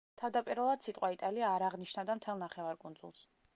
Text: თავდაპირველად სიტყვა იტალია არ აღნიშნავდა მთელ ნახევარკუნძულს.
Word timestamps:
თავდაპირველად 0.19 0.85
სიტყვა 0.87 1.09
იტალია 1.17 1.53
არ 1.57 1.67
აღნიშნავდა 1.69 2.17
მთელ 2.23 2.43
ნახევარკუნძულს. 2.47 3.25